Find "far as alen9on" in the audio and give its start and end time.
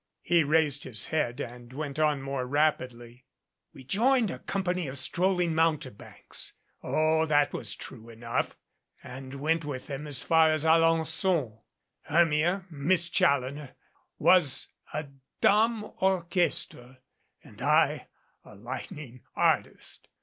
10.23-11.59